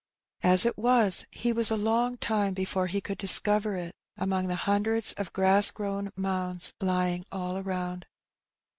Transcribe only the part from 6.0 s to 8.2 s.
mounds lying all around it.